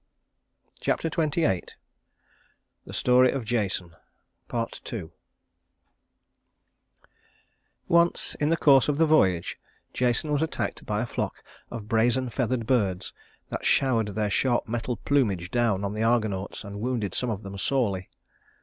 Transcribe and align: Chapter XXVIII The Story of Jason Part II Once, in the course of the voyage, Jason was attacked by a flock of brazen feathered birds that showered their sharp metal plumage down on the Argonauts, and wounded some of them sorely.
Chapter 0.81 1.09
XXVIII 1.09 1.63
The 2.85 2.93
Story 2.95 3.31
of 3.31 3.45
Jason 3.45 3.95
Part 4.47 4.81
II 4.91 5.11
Once, 7.87 8.33
in 8.39 8.49
the 8.49 8.57
course 8.57 8.89
of 8.89 8.97
the 8.97 9.05
voyage, 9.05 9.59
Jason 9.93 10.31
was 10.31 10.41
attacked 10.41 10.87
by 10.87 11.03
a 11.03 11.05
flock 11.05 11.43
of 11.69 11.87
brazen 11.87 12.31
feathered 12.31 12.65
birds 12.65 13.13
that 13.49 13.63
showered 13.63 14.07
their 14.15 14.31
sharp 14.31 14.67
metal 14.67 14.97
plumage 14.97 15.51
down 15.51 15.83
on 15.83 15.93
the 15.93 16.01
Argonauts, 16.01 16.63
and 16.63 16.79
wounded 16.81 17.13
some 17.13 17.29
of 17.29 17.43
them 17.43 17.55
sorely. 17.59 18.09